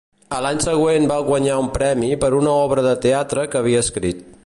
A 0.35 0.37
l’any 0.45 0.61
següent 0.63 1.05
va 1.11 1.17
guanyar 1.27 1.59
un 1.65 1.69
premi 1.77 2.11
per 2.25 2.33
una 2.41 2.57
obra 2.65 2.89
de 2.91 2.99
teatre 3.07 3.49
que 3.53 3.63
havia 3.65 3.89
escrit. 3.89 4.31